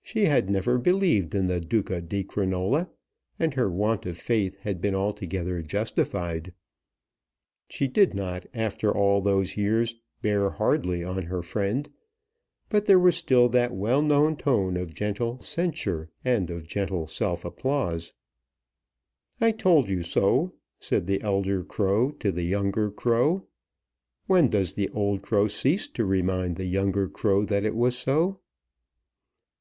She 0.00 0.26
had 0.26 0.48
never 0.48 0.78
believed 0.78 1.34
in 1.34 1.48
the 1.48 1.60
Duca 1.60 2.00
di 2.00 2.22
Crinola, 2.22 2.88
and 3.40 3.54
her 3.54 3.68
want 3.68 4.06
of 4.06 4.16
faith 4.16 4.54
had 4.58 4.80
been 4.80 4.94
altogether 4.94 5.60
justified. 5.62 6.54
She 7.68 7.88
did 7.88 8.14
not, 8.14 8.46
after 8.54 8.92
all 8.96 9.20
those 9.20 9.56
years, 9.56 9.96
bear 10.22 10.50
hardly 10.50 11.02
on 11.02 11.22
her 11.24 11.42
friend, 11.42 11.90
but 12.68 12.84
there 12.86 13.00
was 13.00 13.16
still 13.16 13.48
that 13.48 13.74
well 13.74 14.00
known 14.02 14.36
tone 14.36 14.76
of 14.76 14.94
gentle 14.94 15.42
censure 15.42 16.08
and 16.24 16.48
of 16.50 16.68
gentle 16.68 17.08
self 17.08 17.44
applause. 17.44 18.12
"I 19.40 19.50
told 19.50 19.90
you 19.90 20.04
so," 20.04 20.54
said 20.78 21.08
the 21.08 21.20
elder 21.22 21.64
crow 21.64 22.12
to 22.20 22.30
the 22.30 22.44
younger 22.44 22.92
crow. 22.92 23.48
When 24.28 24.48
does 24.48 24.74
the 24.74 24.88
old 24.90 25.22
crow 25.22 25.48
cease 25.48 25.88
to 25.88 26.04
remind 26.04 26.54
the 26.54 26.66
younger 26.66 27.08
crow 27.08 27.44
that 27.46 27.64
it 27.64 27.74
was 27.74 27.98
so? 27.98 28.38